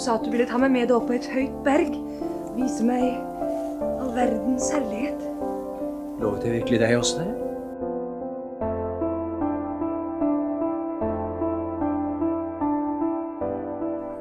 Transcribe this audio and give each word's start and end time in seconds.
sa 0.00 0.16
at 0.16 0.24
du 0.24 0.32
ville 0.32 0.48
ta 0.48 0.56
meg 0.60 0.72
med 0.72 0.88
deg 0.88 0.96
opp 0.96 1.10
på 1.10 1.18
et 1.18 1.28
høyt 1.28 1.60
berg. 1.66 1.92
Vise 2.56 2.84
meg 2.86 3.04
all 4.00 4.14
verdens 4.16 4.70
herlighet. 4.72 5.20
Lovet 6.20 6.46
jeg 6.46 6.56
virkelig 6.60 6.80
deg 6.82 6.96
også 6.96 7.20
det? 7.20 7.30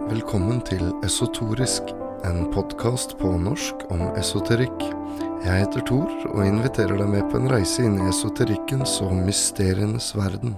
Velkommen 0.10 0.60
til 0.68 0.84
Esotorisk, 1.06 1.94
en 2.28 2.48
podkast 2.52 3.16
på 3.22 3.32
norsk 3.40 3.86
om 3.94 4.10
esoterikk. 4.20 4.88
Jeg 5.46 5.64
heter 5.64 5.86
Thor 5.88 6.10
og 6.34 6.42
inviterer 6.44 6.98
deg 7.00 7.14
med 7.14 7.30
på 7.32 7.40
en 7.40 7.52
reise 7.52 7.86
inn 7.88 8.02
i 8.02 8.10
esoterikkens 8.12 9.00
og 9.06 9.16
mysterienes 9.22 10.12
verden. 10.18 10.58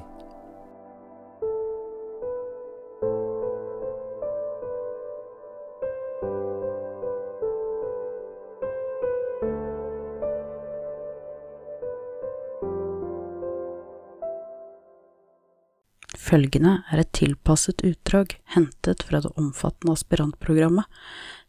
Følgende 16.32 16.78
er 16.88 17.02
et 17.02 17.10
tilpasset 17.12 17.82
utdrag 17.84 18.38
hentet 18.54 19.02
fra 19.04 19.20
det 19.20 19.34
omfattende 19.36 19.98
aspirantprogrammet 19.98 20.88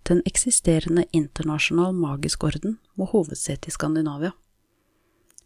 til 0.02 0.16
en 0.16 0.24
eksisterende 0.26 1.04
internasjonal 1.14 1.94
magisk 1.94 2.42
orden 2.48 2.80
med 2.98 3.12
hovedsete 3.12 3.70
i 3.70 3.74
Skandinavia. 3.76 4.32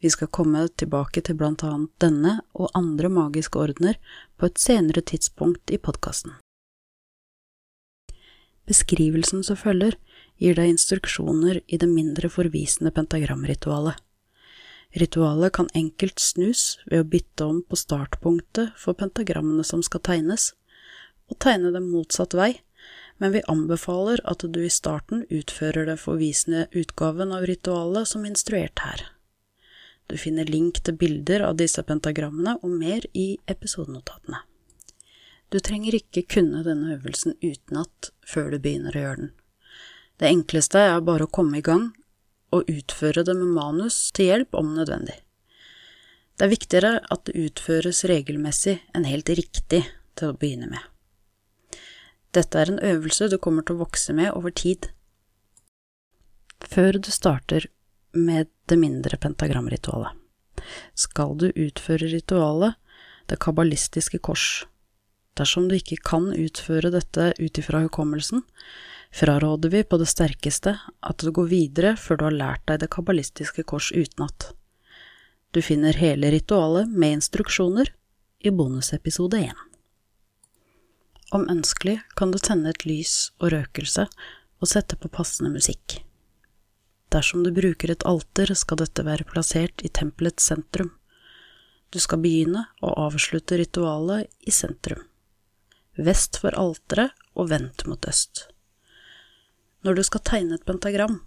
Vi 0.00 0.08
skal 0.08 0.32
komme 0.32 0.62
tilbake 0.80 1.20
til 1.20 1.36
blant 1.36 1.66
annet 1.68 1.92
denne 2.00 2.38
og 2.56 2.72
andre 2.80 3.12
magiske 3.12 3.60
ordener 3.60 4.00
på 4.40 4.48
et 4.48 4.62
senere 4.62 5.04
tidspunkt 5.04 5.68
i 5.68 5.82
podkasten. 5.84 6.32
Beskrivelsen 8.64 9.44
som 9.44 9.60
følger, 9.60 10.00
gir 10.40 10.56
deg 10.56 10.72
instruksjoner 10.72 11.60
i 11.68 11.76
det 11.76 11.92
mindre 11.92 12.32
forvisende 12.32 12.92
pentagramritualet. 12.92 14.00
Ritualet 14.90 15.52
kan 15.52 15.68
enkelt 15.74 16.20
snus 16.22 16.78
ved 16.86 17.02
å 17.02 17.08
bytte 17.14 17.48
om 17.48 17.58
på 17.62 17.76
startpunktet 17.76 18.76
for 18.80 18.96
pentagrammene 18.96 19.64
som 19.64 19.82
skal 19.84 20.04
tegnes, 20.06 20.52
og 21.26 21.38
tegne 21.42 21.72
dem 21.74 21.90
motsatt 21.90 22.36
vei, 22.38 22.52
men 23.18 23.32
vi 23.32 23.42
anbefaler 23.48 24.20
at 24.28 24.44
du 24.44 24.60
i 24.64 24.72
starten 24.72 25.24
utfører 25.32 25.88
den 25.88 26.00
forvisende 26.00 26.66
utgaven 26.72 27.32
av 27.32 27.46
ritualet 27.48 28.08
som 28.08 28.26
instruert 28.28 28.84
her. 28.84 29.06
Du 30.06 30.14
finner 30.20 30.46
link 30.46 30.78
til 30.86 30.94
bilder 30.94 31.42
av 31.48 31.56
disse 31.58 31.82
pentagrammene 31.82 32.58
og 32.62 32.70
mer 32.70 33.08
i 33.12 33.34
episodenotatene. 33.50 34.44
Du 35.50 35.58
trenger 35.62 35.96
ikke 35.98 36.26
kunne 36.36 36.62
denne 36.66 36.94
øvelsen 36.96 37.36
utenat 37.42 38.10
før 38.26 38.52
du 38.52 38.58
begynner 38.62 38.94
å 38.96 39.02
gjøre 39.02 39.20
den. 39.24 39.32
Det 40.16 40.30
enkleste 40.30 40.80
er 40.80 41.04
bare 41.04 41.26
å 41.26 41.32
komme 41.32 41.58
i 41.58 41.64
gang 41.64 41.90
og 42.54 42.68
utføre 42.70 43.24
det 43.26 43.34
med 43.36 43.54
manus 43.56 44.10
til 44.16 44.30
hjelp 44.30 44.54
om 44.58 44.74
nødvendig. 44.76 45.16
Det 46.36 46.44
er 46.44 46.52
viktigere 46.52 46.92
at 47.10 47.24
det 47.26 47.46
utføres 47.46 48.04
regelmessig 48.08 48.76
enn 48.94 49.08
helt 49.08 49.30
riktig 49.32 49.82
til 50.16 50.30
å 50.30 50.36
begynne 50.36 50.68
med. 50.68 50.82
Dette 52.36 52.60
er 52.60 52.70
en 52.70 52.82
øvelse 52.84 53.30
du 53.32 53.38
kommer 53.40 53.64
til 53.64 53.78
å 53.78 53.84
vokse 53.86 54.12
med 54.16 54.34
over 54.36 54.52
tid. 54.52 54.90
Før 56.60 56.98
du 57.00 57.08
starter 57.12 57.68
med 58.12 58.50
det 58.68 58.76
mindre 58.80 59.16
pentagramritualet, 59.20 60.12
skal 60.96 61.36
du 61.40 61.50
utføre 61.52 62.10
ritualet 62.12 62.76
Det 63.26 63.40
kabbalistiske 63.42 64.20
kors. 64.22 64.66
Dersom 65.34 65.64
du 65.66 65.74
ikke 65.74 65.96
kan 65.98 66.28
utføre 66.30 66.92
dette 66.94 67.32
ut 67.40 67.58
ifra 67.58 67.80
hukommelsen, 67.82 68.44
fraråder 69.16 69.68
vi 69.68 69.84
på 69.84 69.96
det 69.96 70.06
sterkeste 70.10 70.74
at 71.00 71.22
du 71.24 71.30
går 71.32 71.48
videre 71.48 71.94
før 71.96 72.18
du 72.20 72.24
har 72.26 72.34
lært 72.36 72.64
deg 72.68 72.82
det 72.82 72.90
kabbalistiske 72.92 73.62
kors 73.64 73.88
utenat. 73.94 74.50
Du 75.56 75.62
finner 75.64 75.96
hele 75.96 76.28
ritualet 76.34 76.90
med 76.92 77.16
instruksjoner 77.16 77.88
i 78.44 78.50
bonusepisode 78.52 79.38
1. 79.46 79.62
Om 81.32 81.46
ønskelig 81.50 81.94
kan 82.18 82.34
du 82.34 82.36
tenne 82.38 82.74
et 82.74 82.84
lys 82.84 83.14
og 83.40 83.54
røkelse 83.54 84.04
og 84.60 84.68
sette 84.68 84.98
på 85.00 85.08
passende 85.12 85.50
musikk. 85.54 86.02
Dersom 87.12 87.44
du 87.46 87.52
bruker 87.56 87.94
et 87.94 88.04
alter, 88.04 88.52
skal 88.52 88.82
dette 88.82 89.04
være 89.06 89.24
plassert 89.30 89.84
i 89.86 89.88
tempelets 89.88 90.44
sentrum. 90.50 90.90
Du 91.88 91.98
skal 92.02 92.20
begynne 92.20 92.66
og 92.82 92.98
avslutte 93.06 93.56
ritualet 93.62 94.28
i 94.44 94.52
sentrum, 94.52 95.06
vest 95.96 96.42
for 96.42 96.58
alteret 96.58 97.16
og 97.32 97.48
vendt 97.54 97.86
mot 97.88 98.10
øst. 98.10 98.48
Når 99.84 99.98
du 99.98 100.02
skal 100.06 100.24
tegne 100.24 100.56
et 100.56 100.66
pentagram, 100.66 101.20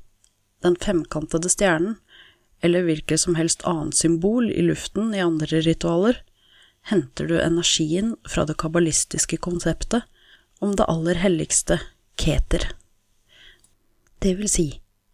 den 0.63 0.75
femkantede 0.75 1.51
stjernen, 1.51 1.99
eller 2.61 2.83
hvilket 2.83 3.21
som 3.21 3.37
helst 3.39 3.63
annet 3.67 3.95
symbol 3.95 4.49
i 4.51 4.63
luften 4.65 5.13
i 5.15 5.23
andre 5.23 5.61
ritualer, 5.63 6.19
henter 6.89 7.27
du 7.29 7.38
energien 7.39 8.15
fra 8.27 8.45
det 8.47 8.57
kabbalistiske 8.59 9.38
konseptet 9.38 10.03
om 10.59 10.75
det 10.75 10.88
aller 10.91 11.19
helligste, 11.21 11.79
keter. 12.19 12.71
Det 14.19 14.35
vil 14.35 14.51
si 14.51 14.67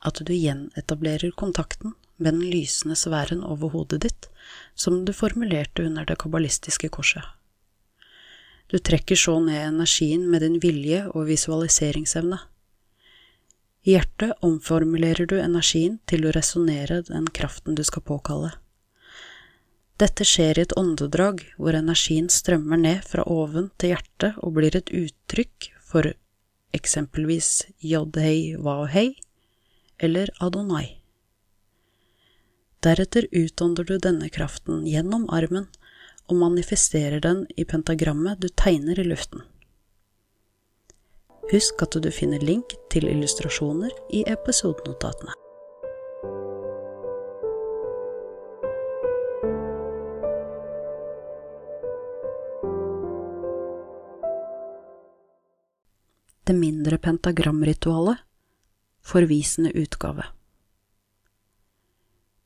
at 0.05 0.21
du 0.25 0.33
gjenetablerer 0.33 1.33
kontakten 1.37 1.93
med 2.17 2.33
den 2.33 2.49
lysende 2.49 2.95
sfæren 2.97 3.43
over 3.43 3.73
hodet 3.73 4.01
ditt, 4.05 4.29
som 4.73 5.03
du 5.05 5.13
formulerte 5.13 5.85
under 5.85 6.05
det 6.05 6.17
kabbalistiske 6.21 6.89
korset. 6.89 7.25
Du 8.71 8.79
trekker 8.79 9.17
så 9.19 9.37
ned 9.43 9.61
energien 9.67 10.25
med 10.31 10.41
din 10.41 10.57
vilje 10.61 11.03
og 11.11 11.27
visualiseringsevne. 11.29 12.39
I 13.85 13.93
hjertet 13.93 14.31
omformulerer 14.41 15.27
du 15.29 15.35
energien 15.37 15.99
til 16.09 16.25
å 16.25 16.31
resonnere 16.33 17.03
den 17.05 17.27
kraften 17.29 17.75
du 17.77 17.83
skal 17.85 18.01
påkalle. 18.01 18.55
Dette 20.01 20.25
skjer 20.25 20.57
i 20.57 20.63
et 20.65 20.73
åndedrag 20.75 21.43
hvor 21.59 21.77
energien 21.77 22.25
strømmer 22.33 22.81
ned 22.81 23.05
fra 23.05 23.27
oven 23.29 23.69
til 23.77 23.93
hjertet 23.93 24.41
og 24.41 24.57
blir 24.57 24.75
et 24.75 24.89
uttrykk 24.89 25.69
for 25.85 26.09
eksempelvis 26.75 27.51
Jodhei 27.79 28.57
Wahei 28.57 29.13
eller 30.01 30.33
Adonai. 30.41 30.97
Deretter 32.81 33.29
utånder 33.31 33.85
du 33.85 33.99
denne 34.01 34.33
kraften 34.33 34.81
gjennom 34.89 35.29
armen 35.29 35.69
og 36.25 36.41
manifesterer 36.41 37.21
den 37.21 37.45
i 37.53 37.69
pentagrammet 37.69 38.41
du 38.41 38.49
tegner 38.49 38.99
i 38.99 39.05
luften. 39.05 39.45
Husk 41.45 41.81
at 41.85 41.93
du 42.01 42.07
finner 42.09 42.41
link 42.41 42.71
til 42.89 43.05
illustrasjoner 43.05 43.91
i 44.09 44.23
episodenotatene. 44.25 45.35
Det 56.45 56.55
mindre 56.57 56.97
pentagramritualet 56.97 58.25
Forvisende 59.05 59.75
utgave 59.77 60.25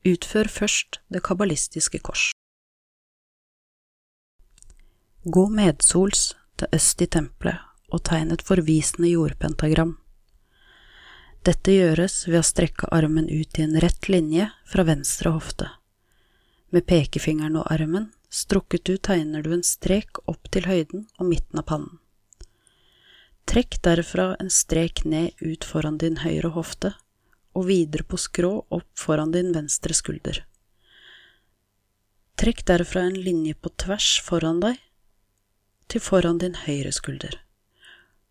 Utfør 0.04 0.52
først 0.58 1.00
det 1.08 1.24
kabbalistiske 1.24 2.04
kors. 2.04 2.28
Gå 5.24 5.48
medsols 5.48 6.34
til 6.58 6.68
øst 6.76 7.00
i 7.00 7.06
tempelet 7.06 7.69
og 7.90 8.04
tegn 8.08 8.32
et 8.34 8.44
forvisende 8.46 9.10
jordpentagram. 9.10 9.96
Dette 11.46 11.72
gjøres 11.72 12.26
ved 12.28 12.40
å 12.42 12.46
strekke 12.46 12.90
armen 12.92 13.28
ut 13.30 13.58
i 13.58 13.64
en 13.64 13.78
rett 13.80 14.08
linje 14.12 14.50
fra 14.68 14.84
venstre 14.88 15.32
hofte. 15.32 15.70
Med 16.70 16.86
pekefingeren 16.86 17.56
og 17.60 17.70
armen 17.72 18.10
strukket 18.30 18.88
ut 18.92 19.02
tegner 19.08 19.42
du 19.42 19.54
en 19.54 19.64
strek 19.66 20.20
opp 20.30 20.50
til 20.52 20.68
høyden 20.68 21.08
og 21.18 21.30
midten 21.32 21.62
av 21.62 21.66
pannen. 21.72 21.96
Trekk 23.50 23.80
derfra 23.82 24.34
en 24.38 24.50
strek 24.52 25.02
ned 25.08 25.40
ut 25.40 25.64
foran 25.66 25.96
din 25.98 26.20
høyre 26.22 26.52
hofte 26.54 26.92
og 27.56 27.66
videre 27.66 28.06
på 28.06 28.20
skrå 28.20 28.52
opp 28.70 28.90
foran 28.94 29.32
din 29.34 29.50
venstre 29.56 29.96
skulder. 29.96 30.44
Trekk 32.38 32.62
derfra 32.68 33.08
en 33.08 33.18
linje 33.18 33.56
på 33.58 33.72
tvers 33.82 34.12
foran 34.24 34.60
deg 34.62 34.78
til 35.90 36.04
foran 36.04 36.38
din 36.38 36.54
høyre 36.62 36.92
skulder, 36.94 37.34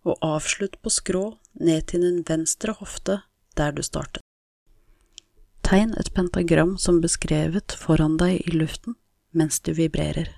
og 0.10 0.18
avslutt 0.26 0.80
på 0.84 0.92
skrå 0.94 1.24
ned 1.60 1.88
til 1.92 2.04
din 2.06 2.24
venstre 2.28 2.76
hofte 2.80 3.22
der 3.60 3.76
du 3.76 3.84
startet. 3.86 4.24
Tegn 5.66 5.94
et 6.02 6.12
pentagram 6.16 6.78
som 6.82 7.02
beskrevet 7.04 7.76
foran 7.78 8.18
deg 8.18 8.42
i 8.42 8.58
luften 8.58 8.98
mens 9.38 9.60
du 9.62 9.74
vibrerer. 9.78 10.32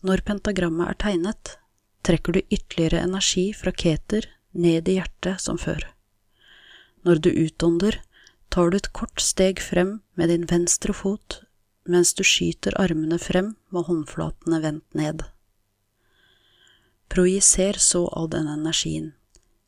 Når 0.00 0.22
pentagrammet 0.24 0.88
er 0.88 0.96
tegnet, 1.02 1.56
trekker 2.06 2.32
du 2.32 2.40
ytterligere 2.46 3.02
energi 3.04 3.50
fra 3.52 3.72
keter 3.74 4.30
ned 4.56 4.88
i 4.88 4.96
hjertet 4.96 5.42
som 5.42 5.58
før. 5.60 5.82
Når 7.06 7.22
du 7.24 7.30
utånder, 7.30 8.00
tar 8.48 8.70
du 8.70 8.76
et 8.76 8.92
kort 8.92 9.22
steg 9.22 9.60
frem 9.62 10.00
med 10.18 10.28
din 10.28 10.46
venstre 10.50 10.94
fot 10.96 11.42
mens 11.90 12.12
du 12.14 12.22
skyter 12.26 12.76
armene 12.78 13.18
frem 13.18 13.54
med 13.74 13.86
håndflatene 13.88 14.60
vendt 14.62 14.94
ned. 14.94 15.24
Projiser 17.10 17.80
så 17.82 18.04
all 18.14 18.28
denne 18.30 18.54
energien 18.58 19.14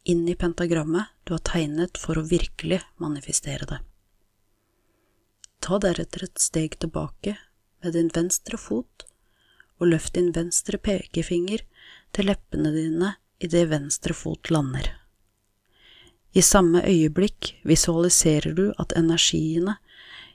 inn 0.04 0.26
i 0.28 0.36
pentagrammet 0.38 1.10
du 1.24 1.34
har 1.34 1.42
tegnet 1.46 1.98
for 1.98 2.18
å 2.18 2.26
virkelig 2.26 2.80
manifestere 3.02 3.66
det. 3.70 3.80
Ta 5.62 5.78
deretter 5.82 6.26
et 6.26 6.42
steg 6.42 6.78
tilbake 6.82 7.36
med 7.82 7.94
din 7.96 8.10
venstre 8.14 8.58
fot 8.58 9.06
og 9.78 9.88
løft 9.90 10.14
din 10.18 10.32
venstre 10.34 10.78
pekefinger 10.78 11.62
til 12.14 12.28
leppene 12.30 12.74
dine 12.74 13.14
idet 13.42 13.68
venstre 13.70 14.14
fot 14.14 14.50
lander. 14.50 14.90
I 16.32 16.42
samme 16.42 16.80
øyeblikk 16.88 17.54
visualiserer 17.68 18.54
du 18.56 18.72
at 18.80 18.92
energiene 18.96 19.76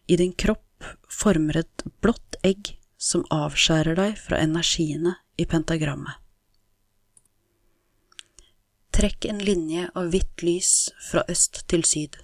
i 0.07 0.15
din 0.15 0.33
kropp 0.33 0.85
former 1.09 1.57
et 1.63 1.83
blått 2.01 2.37
egg 2.45 2.77
som 2.97 3.25
avskjærer 3.33 3.97
deg 3.97 4.17
fra 4.21 4.37
energiene 4.41 5.15
i 5.37 5.45
pentagrammet. 5.49 6.13
Trekk 8.93 9.25
en 9.29 9.41
linje 9.45 9.89
av 9.97 10.09
hvitt 10.13 10.41
lys 10.45 10.89
fra 11.09 11.21
øst 11.29 11.63
til 11.69 11.83
syd. 11.85 12.17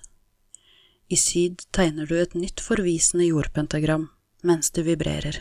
I 1.10 1.16
syd 1.20 1.66
tegner 1.76 2.06
du 2.10 2.16
et 2.18 2.34
nytt 2.38 2.62
forvisende 2.62 3.26
jordpentagram 3.28 4.10
mens 4.44 4.72
du 4.74 4.82
vibrerer. 4.86 5.38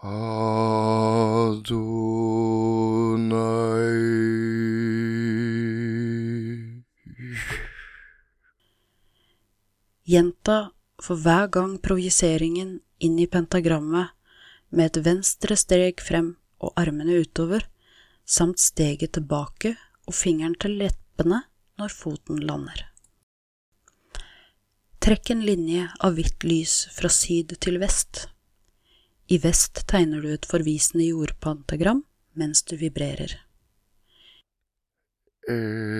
Adonai. 0.00 1.60
Gjenta 10.10 10.72
for 10.98 11.20
hver 11.22 11.46
gang 11.54 11.76
projiseringen 11.78 12.80
inn 12.98 13.18
i 13.22 13.28
pentagrammet 13.30 14.10
med 14.74 14.88
et 14.88 15.04
venstre 15.06 15.54
steg 15.60 16.02
frem 16.02 16.32
og 16.58 16.72
armene 16.80 17.20
utover, 17.22 17.62
samt 18.26 18.58
steget 18.62 19.14
tilbake 19.16 19.76
og 20.08 20.16
fingeren 20.16 20.56
til 20.58 20.78
leppene 20.80 21.44
når 21.78 21.94
foten 21.94 22.40
lander. 22.42 22.86
Trekk 25.00 25.30
en 25.32 25.44
linje 25.46 25.86
av 26.04 26.18
hvitt 26.18 26.44
lys 26.44 26.74
fra 26.96 27.08
syd 27.12 27.54
til 27.62 27.78
vest. 27.80 28.26
I 29.30 29.38
vest 29.40 29.84
tegner 29.88 30.20
du 30.24 30.32
et 30.34 30.48
forvisende 30.48 31.06
jordpantagram 31.06 32.02
mens 32.40 32.66
du 32.66 32.74
vibrerer. 32.82 33.38
Ef. 35.50 35.90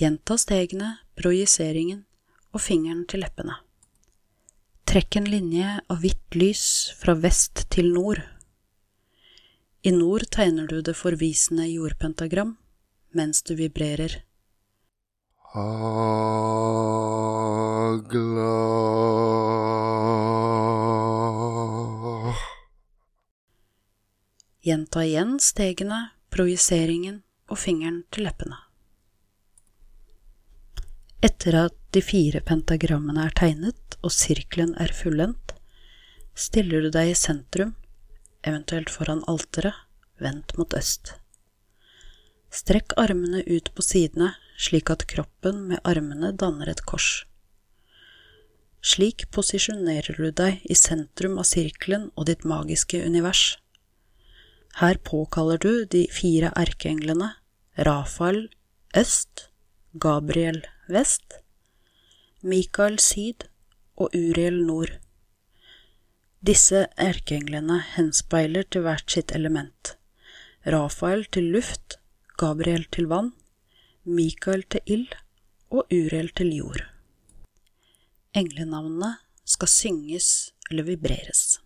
Gjenta 0.00 0.38
stegene, 0.40 0.94
projiseringen 1.12 2.06
og 2.56 2.62
fingeren 2.64 3.02
til 3.04 3.20
leppene. 3.20 3.58
Trekk 4.88 5.18
en 5.20 5.26
linje 5.28 5.74
av 5.92 6.00
hvitt 6.00 6.38
lys 6.40 6.62
fra 6.96 7.12
vest 7.20 7.66
til 7.74 7.90
nord. 7.92 8.22
I 9.84 9.92
nord 9.92 10.24
tegner 10.32 10.64
du 10.72 10.80
det 10.80 10.94
forvisende 10.96 11.66
jordpentagram 11.68 12.54
mens 13.12 13.44
du 13.44 13.52
vibrerer. 13.60 14.24
Agla. 15.52 15.90
Gjenta 24.64 25.04
igjen 25.04 25.36
stegene, 25.44 26.00
projiseringen 26.32 27.20
og 27.52 27.60
fingeren 27.60 28.08
til 28.08 28.24
leppene. 28.30 28.69
Etter 31.20 31.56
at 31.66 31.74
de 31.92 32.00
fire 32.00 32.40
pentagrammene 32.40 33.26
er 33.28 33.34
tegnet 33.36 33.96
og 34.00 34.12
sirkelen 34.14 34.70
er 34.80 34.92
fullendt, 34.96 35.52
stiller 36.32 36.86
du 36.86 36.88
deg 36.94 37.10
i 37.10 37.18
sentrum, 37.18 37.74
eventuelt 38.40 38.88
foran 38.88 39.20
alteret, 39.28 39.76
vendt 40.20 40.54
mot 40.56 40.72
øst. 40.76 41.14
Strekk 42.50 42.96
armene 43.00 43.42
ut 43.44 43.68
på 43.76 43.84
sidene 43.84 44.32
slik 44.60 44.88
at 44.92 45.04
kroppen 45.12 45.60
med 45.68 45.84
armene 45.84 46.32
danner 46.32 46.72
et 46.72 46.82
kors. 46.88 47.26
Slik 48.80 49.26
posisjonerer 49.34 50.16
du 50.16 50.30
deg 50.32 50.64
i 50.64 50.76
sentrum 50.76 51.36
av 51.40 51.48
sirkelen 51.48 52.08
og 52.16 52.30
ditt 52.32 52.48
magiske 52.48 53.00
univers. 53.04 53.58
Her 54.80 54.96
påkaller 55.04 55.60
du 55.60 55.84
de 55.84 56.06
fire 56.08 56.48
erkeenglene 56.56 57.34
Rafael 57.76 58.46
øst, 58.96 59.50
Gabriel 59.92 60.62
vest, 60.90 61.40
Mikael 62.42 62.98
syd 62.98 63.46
og 64.00 64.14
Uriel 64.16 64.60
nord. 64.66 64.92
Disse 66.40 66.86
erkeenglene 66.96 67.78
henspeiler 67.96 68.64
til 68.72 68.86
hvert 68.86 69.12
sitt 69.12 69.34
element. 69.36 69.94
Rafael 70.64 71.26
til 71.32 71.50
luft, 71.54 71.98
Gabriel 72.40 72.86
til 72.92 73.10
vann, 73.12 73.32
Mikael 74.04 74.64
til 74.72 74.80
ild 74.86 75.14
og 75.70 75.84
Uriel 75.92 76.32
til 76.36 76.54
jord. 76.56 76.82
Englenavnene 78.34 79.14
skal 79.44 79.68
synges 79.68 80.30
eller 80.70 80.88
vibreres. 80.88 81.60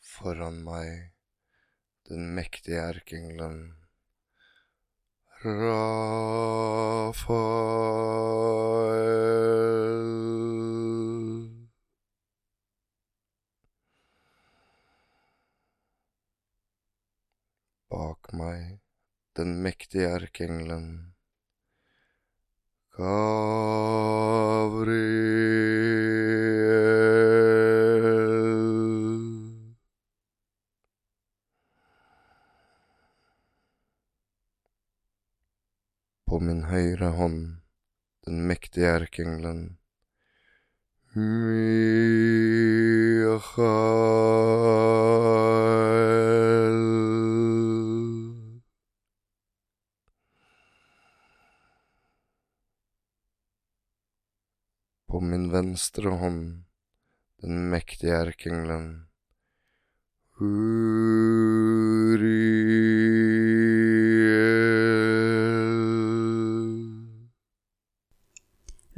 Foran 0.00 0.62
meg 0.64 1.12
den 2.08 2.32
mektige 2.34 2.80
erkeengelen 2.80 3.77
Rafael. 5.44 7.28
Bak 17.88 18.32
meg 18.32 18.80
den 19.36 19.62
mektige 19.62 20.08
erkeengelen 20.10 21.14
Gabriel. 22.98 24.18
På 36.28 36.40
min 36.40 36.57
høyre 36.68 37.08
hånd 37.16 37.42
den 38.26 38.42
mektige 38.48 38.90
erkeengelen 38.92 39.60
Michael. 41.16 41.78
På 55.08 55.20
min 55.24 55.48
venstre 55.52 56.08
hånd 56.20 56.64
den 57.40 57.70
mektige 57.72 58.14
erkeengelen 58.26 58.88
Uriel. 60.38 61.38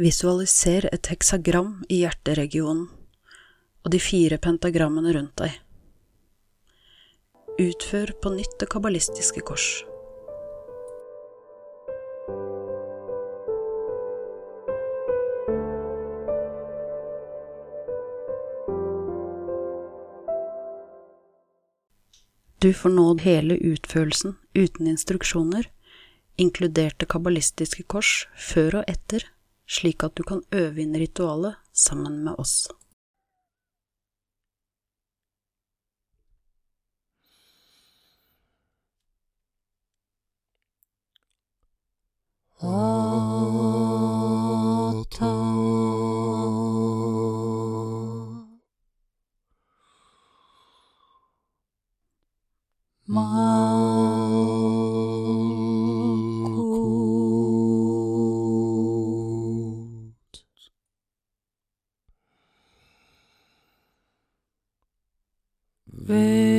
Visualiser 0.00 0.86
et 0.94 1.08
heksagram 1.12 1.74
i 1.92 1.98
hjerteregionen 2.00 2.86
og 3.84 3.90
de 3.92 3.98
fire 4.00 4.38
pentagrammene 4.40 5.10
rundt 5.12 5.34
deg. 5.36 5.58
Utfør 7.60 8.14
på 8.22 8.30
nytt 8.32 8.54
det 8.62 8.68
kabbalistiske 8.72 9.42
kors. 9.44 9.66
Du 22.64 22.70
får 22.72 22.94
nå 22.94 23.04
hele 23.26 23.58
utførelsen 23.74 24.38
uten 24.56 24.88
instruksjoner, 24.94 25.68
inkludert 26.40 26.96
det 27.04 27.10
kabbalistiske 27.12 27.84
kors, 27.84 28.14
før 28.32 28.80
og 28.80 28.88
etter, 28.94 29.28
slik 29.70 30.04
at 30.04 30.16
du 30.18 30.22
kan 30.26 30.42
øve 30.50 30.82
inn 30.82 30.98
ritualet 30.98 31.54
sammen 31.72 32.24
med 32.24 32.34
oss. 32.38 32.68
Ata. 42.62 43.09
rain. 66.10 66.49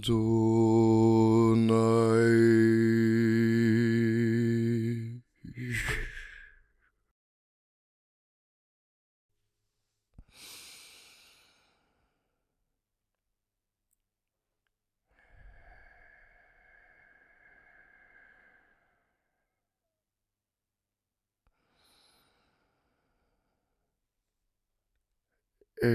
do 0.00 0.39
呃 25.80 25.88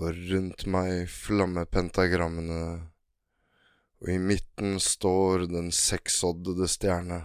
For 0.00 0.16
rundt 0.60 0.66
meg 0.68 1.08
flammepentagrammene, 1.08 2.80
og 4.00 4.08
i 4.08 4.18
midten 4.18 4.78
står 4.80 5.46
den 5.48 5.70
seksoddede 5.72 6.68
stjerne. 6.68 7.24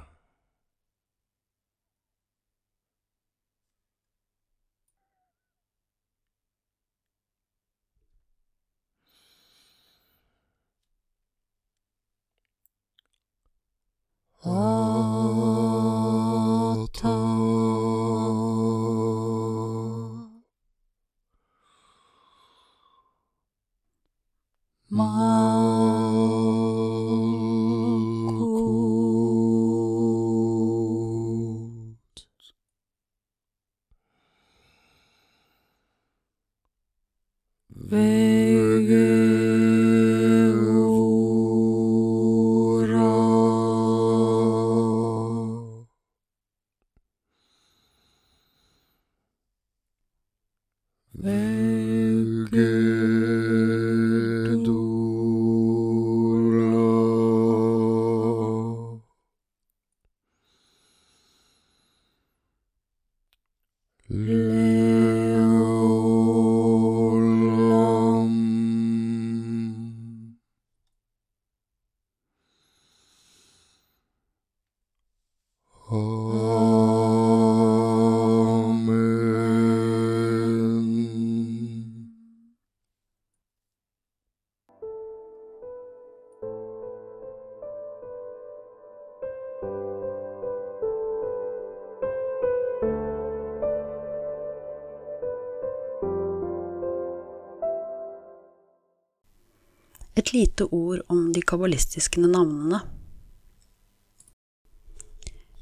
Lite 100.36 100.68
ord 100.72 101.00
om 101.08 101.32
de 101.34 101.42
kabbalistiske 101.42 102.20
navnene. 102.20 102.82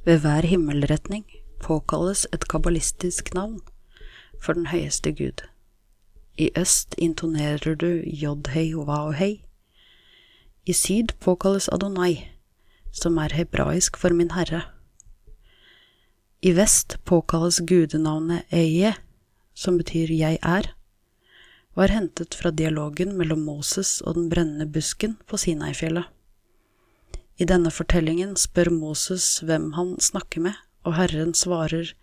Ved 0.06 0.20
hver 0.24 0.48
himmelretning 0.50 1.26
påkalles 1.62 2.26
et 2.34 2.48
kabbalistisk 2.50 3.34
navn 3.38 3.62
for 4.42 4.58
den 4.58 4.66
høyeste 4.74 5.14
Gud. 5.14 5.46
I 6.38 6.50
øst 6.58 6.96
intonerer 6.98 7.76
du 7.76 8.02
jod-hei 8.22 8.74
hei. 9.18 9.46
I 10.66 10.74
syd 10.74 11.14
påkalles 11.22 11.70
Adonai, 11.70 12.32
som 12.92 13.18
er 13.18 13.34
hebraisk 13.34 13.98
for 13.98 14.10
min 14.10 14.32
herre. 14.32 14.62
I 16.42 16.52
vest 16.52 16.98
påkalles 17.06 17.62
gudenavnet 17.68 18.44
Eie, 18.52 18.96
som 19.54 19.78
betyr 19.78 20.10
jeg 20.10 20.40
er, 20.42 20.74
var 21.74 21.88
hentet 21.88 22.36
fra 22.36 22.52
dialogen 22.52 23.16
mellom 23.18 23.42
Moses 23.46 24.02
og 24.02 24.18
den 24.18 24.30
brennende 24.30 24.68
busken 24.70 25.16
på 25.26 25.40
Sinai-fjellet. 25.42 26.06
I 27.42 27.48
denne 27.50 27.72
fortellingen 27.74 28.36
spør 28.38 28.70
Moses 28.70 29.40
hvem 29.42 29.72
han 29.78 29.96
snakker 30.02 30.44
med, 30.46 30.58
og 30.86 30.98
Herren 31.00 31.34
svarer 31.34 31.96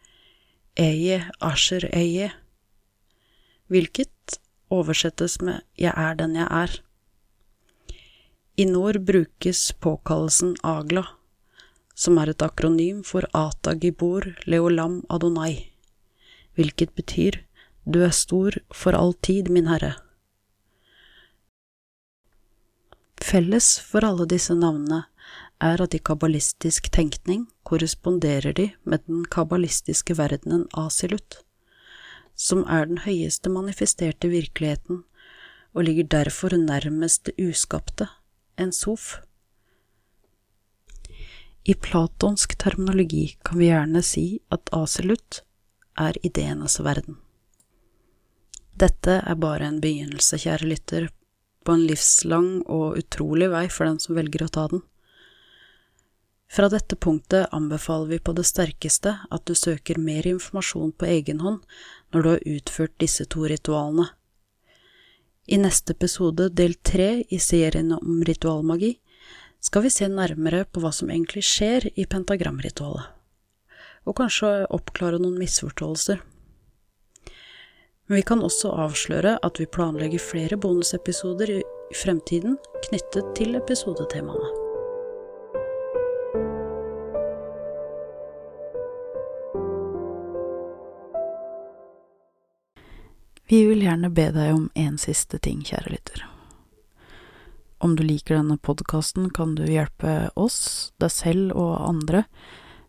Eie 0.81 1.23
asher 1.45 1.85
eie, 1.95 2.31
hvilket 3.71 4.39
oversettes 4.71 5.39
med 5.43 5.63
Jeg 5.79 5.95
er 5.97 6.15
den 6.19 6.35
jeg 6.39 6.47
er. 6.51 6.77
I 8.57 8.65
nord 8.67 9.01
brukes 9.07 9.73
påkallelsen 9.83 10.57
Agla, 10.67 11.05
som 11.95 12.19
er 12.19 12.33
et 12.33 12.43
akronym 12.43 13.05
for 13.07 13.27
Ata 13.35 13.75
Gibor 13.75 14.27
Leolam 14.47 15.03
Adonai, 15.11 15.71
hvilket 16.59 16.95
betyr 16.97 17.43
Du 17.85 18.03
er 18.05 18.13
stor 18.13 18.59
for 18.75 18.93
all 18.93 19.15
tid, 19.25 19.49
min 19.49 19.69
Herre. 19.71 19.95
Felles 23.21 23.79
for 23.81 24.05
alle 24.05 24.27
disse 24.29 24.55
navnene 24.57 25.05
er 25.61 25.81
at 25.85 25.95
i 25.95 26.01
kabbalistisk 26.03 26.91
tenkning 26.93 27.47
korresponderer 27.69 28.53
de 28.57 28.71
med 28.85 29.05
den 29.07 29.25
kabbalistiske 29.25 30.17
verdenen 30.19 30.67
Asilut, 30.77 31.41
som 32.35 32.65
er 32.65 32.89
den 32.91 33.01
høyeste 33.05 33.53
manifesterte 33.53 34.29
virkeligheten 34.33 35.05
og 35.73 35.85
ligger 35.87 36.09
derfor 36.19 36.57
nærmest 36.57 37.29
det 37.29 37.49
uskapte, 37.49 38.09
en 38.59 38.73
sof. 38.73 39.21
I 41.65 41.75
platonsk 41.75 42.59
terminologi 42.59 43.37
kan 43.45 43.61
vi 43.61 43.71
gjerne 43.71 44.03
si 44.03 44.41
at 44.51 44.73
Asilut 44.73 45.43
er 45.97 46.17
ideenes 46.25 46.81
verden. 46.81 47.21
Dette 48.81 49.19
er 49.21 49.37
bare 49.37 49.67
en 49.69 49.81
begynnelse, 49.83 50.39
kjære 50.41 50.69
lytter, 50.69 51.11
på 51.65 51.75
en 51.77 51.83
livslang 51.85 52.63
og 52.65 52.97
utrolig 52.97 53.51
vei 53.53 53.67
for 53.69 53.85
den 53.85 53.99
som 54.01 54.17
velger 54.17 54.47
å 54.47 54.53
ta 54.55 54.65
den. 54.71 54.81
Fra 56.51 56.71
dette 56.73 56.97
punktet 56.97 57.53
anbefaler 57.55 58.09
vi 58.11 58.19
på 58.25 58.33
det 58.35 58.47
sterkeste 58.49 59.13
at 59.31 59.45
du 59.47 59.53
søker 59.55 60.01
mer 60.03 60.27
informasjon 60.27 60.95
på 60.99 61.07
egen 61.07 61.45
hånd 61.45 61.61
når 62.11 62.25
du 62.25 62.31
har 62.31 62.49
utført 62.55 62.97
disse 62.99 63.29
to 63.31 63.45
ritualene. 63.53 64.09
I 65.47 65.61
neste 65.61 65.95
episode, 65.95 66.49
del 66.55 66.75
tre 66.87 67.23
i 67.29 67.39
serien 67.43 67.93
om 67.97 68.25
ritualmagi, 68.27 68.97
skal 69.61 69.85
vi 69.85 69.93
se 69.93 70.09
nærmere 70.09 70.65
på 70.65 70.81
hva 70.83 70.93
som 70.95 71.11
egentlig 71.11 71.45
skjer 71.45 71.91
i 71.95 72.07
pentagramritualet, 72.09 73.07
og 74.09 74.17
kanskje 74.23 74.53
oppklare 74.73 75.21
noen 75.21 75.39
misforståelser. 75.43 76.23
Men 78.11 78.17
vi 78.17 78.23
kan 78.23 78.41
også 78.43 78.73
avsløre 78.75 79.37
at 79.47 79.61
vi 79.61 79.69
planlegger 79.71 80.19
flere 80.19 80.57
bonusepisoder 80.59 81.51
i 81.55 81.59
fremtiden 81.95 82.57
knyttet 82.89 83.29
til 83.39 83.55
episodetemaene. 83.55 84.49
Vi 93.47 93.61
vil 93.69 93.87
gjerne 93.87 94.11
be 94.11 94.27
deg 94.35 94.57
om 94.57 94.67
en 94.75 94.99
siste 94.99 95.39
ting, 95.39 95.63
kjære 95.63 95.95
lytter. 95.95 96.27
Om 97.79 97.95
du 97.95 98.03
liker 98.03 98.41
denne 98.41 98.59
podkasten, 98.59 99.31
kan 99.31 99.55
du 99.55 99.63
hjelpe 99.71 100.33
oss, 100.35 100.91
deg 100.99 101.15
selv 101.15 101.55
og 101.55 101.79
andre 101.79 102.27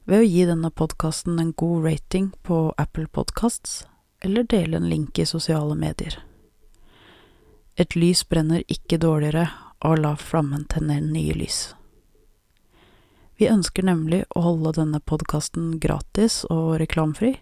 ved 0.10 0.26
å 0.26 0.26
gi 0.34 0.50
denne 0.50 0.74
podkasten 0.74 1.38
en 1.38 1.54
god 1.54 1.86
rating 1.92 2.34
på 2.42 2.72
Apple 2.82 3.06
Podcasts 3.06 3.84
eller 4.22 4.44
dele 4.44 4.78
en 4.78 4.90
link 4.90 5.20
i 5.20 5.26
sosiale 5.26 5.76
medier. 5.76 6.20
Et 7.76 7.96
lys 7.96 8.24
brenner 8.30 8.64
ikke 8.68 9.00
dårligere 9.02 9.48
av 9.80 9.96
å 9.96 10.02
la 10.02 10.16
flammen 10.20 10.66
tenne 10.70 11.00
nye 11.02 11.34
lys. 11.34 11.72
Vi 13.42 13.50
ønsker 13.50 13.88
nemlig 13.88 14.22
å 14.38 14.44
holde 14.46 14.76
denne 14.78 15.00
podkasten 15.02 15.80
gratis 15.82 16.44
og 16.54 16.76
reklamfri, 16.78 17.34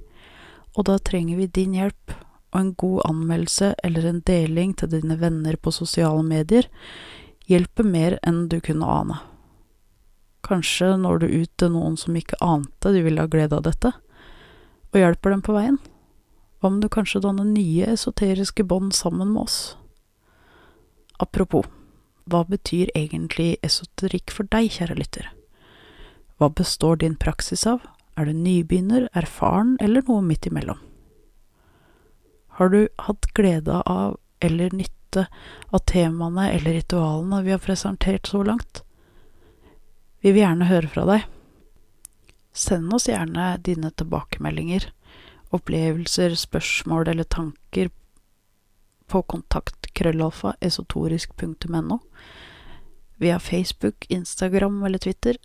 og 0.77 0.85
da 0.87 0.95
trenger 1.03 1.41
vi 1.41 1.47
din 1.51 1.73
hjelp, 1.75 2.13
og 2.53 2.59
en 2.61 2.69
god 2.79 3.01
anmeldelse 3.09 3.73
eller 3.83 4.05
en 4.07 4.21
deling 4.25 4.71
til 4.79 4.93
dine 4.93 5.19
venner 5.19 5.57
på 5.59 5.73
sosiale 5.75 6.23
medier 6.23 6.69
hjelper 7.51 7.83
mer 7.83 8.15
enn 8.23 8.45
du 8.49 8.61
kunne 8.63 8.87
ane. 8.87 9.19
Kanskje 10.45 10.93
når 11.01 11.19
du 11.19 11.27
ut 11.27 11.51
til 11.59 11.73
noen 11.75 11.97
som 11.99 12.15
ikke 12.15 12.39
ante 12.41 12.93
de 12.95 13.03
ville 13.03 13.21
ha 13.21 13.29
glede 13.29 13.59
av 13.59 13.67
dette, 13.67 13.91
og 14.89 15.01
hjelper 15.03 15.35
dem 15.35 15.43
på 15.45 15.57
veien. 15.57 15.81
Hva 16.59 16.67
om 16.67 16.79
du 16.83 16.89
kanskje 16.91 17.21
danner 17.23 17.47
nye 17.47 17.87
esoteriske 17.87 18.65
bånd 18.67 18.91
sammen 18.95 19.31
med 19.31 19.45
oss? 19.45 19.77
Apropos, 21.23 21.63
hva 22.27 22.43
betyr 22.47 22.91
egentlig 22.95 23.53
esoterikk 23.63 24.33
for 24.35 24.49
deg, 24.51 24.67
kjære 24.75 24.97
lytter? 24.99 25.29
Hva 26.35 26.51
består 26.51 26.99
din 26.99 27.15
praksis 27.19 27.63
av, 27.67 27.79
er 28.19 28.27
du 28.27 28.35
nybegynner, 28.35 29.07
erfaren 29.15 29.77
eller 29.79 30.03
noe 30.07 30.23
midt 30.25 30.49
imellom? 30.51 30.79
Har 32.59 32.75
du 32.75 32.81
hatt 33.07 33.31
glede 33.39 33.79
av 33.87 34.17
eller 34.43 34.75
nytte 34.75 35.29
av 35.71 35.83
temaene 35.87 36.49
eller 36.51 36.75
ritualene 36.75 37.39
vi 37.45 37.55
har 37.55 37.63
presentert 37.63 38.27
så 38.27 38.43
langt? 38.43 38.83
Vi 40.19 40.33
vil 40.35 40.43
gjerne 40.43 40.67
høre 40.67 40.91
fra 40.91 41.07
deg. 41.07 41.27
Send 42.51 42.91
oss 42.91 43.07
gjerne 43.07 43.53
dine 43.63 43.93
tilbakemeldinger 43.95 44.89
opplevelser, 45.55 46.35
spørsmål 46.35 47.07
eller 47.07 47.23
tanker 47.23 47.89
på 49.09 49.21
kontakt 49.21 49.89
krøllalfa 49.97 50.53
esotorisk.no, 50.61 51.99
via 53.17 53.39
Facebook, 53.39 54.05
Instagram 54.09 54.83
eller 54.83 54.97
Twitter, 54.97 55.37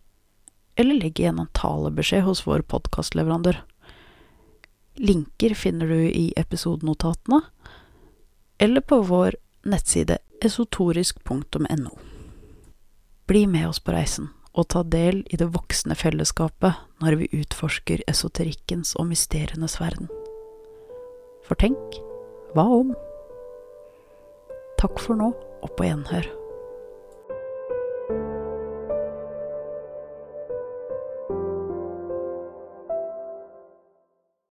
eller 0.77 0.95
legg 1.01 1.21
igjen 1.21 1.41
en 1.41 1.51
talebeskjed 1.57 2.27
hos 2.27 2.45
vår 2.47 2.67
podkastleverandør. 2.69 3.63
Linker 5.01 5.55
finner 5.59 5.91
du 5.91 6.05
i 6.07 6.33
episodenotatene, 6.37 7.41
eller 8.59 8.81
på 8.81 9.01
vår 9.09 9.37
nettside 9.65 10.19
esotorisk.no. 10.45 11.99
Bli 13.27 13.47
med 13.47 13.69
oss 13.69 13.81
på 13.81 13.97
reisen 13.97 14.29
og 14.55 14.69
ta 14.71 14.85
del 14.87 15.23
i 15.31 15.39
det 15.41 15.51
voksne 15.55 15.97
fellesskapet 15.99 16.79
når 17.03 17.19
vi 17.21 17.31
utforsker 17.41 18.05
esoterikkens 18.11 18.95
og 19.01 19.11
mysterienes 19.11 19.81
verden. 19.83 20.11
For 21.45 21.59
tenk, 21.61 21.99
hva 22.55 22.65
om? 22.81 22.95
Takk 24.81 25.01
for 25.03 25.19
nå, 25.19 25.33
og 25.35 25.77
på 25.79 25.89
gjenhør. 25.89 26.44